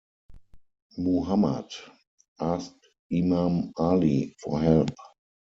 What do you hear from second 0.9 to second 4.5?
Muhammad asked Imam Ali